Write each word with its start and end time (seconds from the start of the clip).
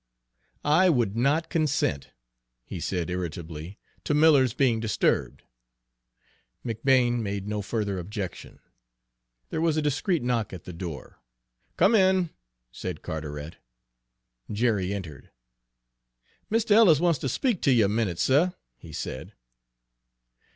"I 0.65 0.89
would 0.89 1.15
not 1.15 1.51
consent," 1.51 2.09
he 2.63 2.79
said 2.79 3.11
irritably, 3.11 3.77
"to 4.03 4.15
Miller's 4.15 4.55
being 4.55 4.79
disturbed." 4.79 5.43
McBane 6.65 7.19
made 7.19 7.47
no 7.47 7.61
further 7.61 7.99
objection. 7.99 8.57
There 9.51 9.61
was 9.61 9.77
a 9.77 9.81
discreet 9.83 10.23
knock 10.23 10.53
at 10.53 10.63
the 10.63 10.73
door. 10.73 11.19
"Come 11.77 11.93
in," 11.93 12.31
said 12.71 13.03
Carteret. 13.03 13.57
Jerry 14.51 14.91
entered. 14.91 15.29
"Mistuh 16.49 16.73
Ellis 16.73 16.99
wants 16.99 17.19
ter 17.19 17.27
speak 17.27 17.61
ter 17.61 17.69
you 17.69 17.85
a 17.85 17.87
minute, 17.87 18.17
suh," 18.17 18.53
he 18.77 18.91
said. 18.91 19.33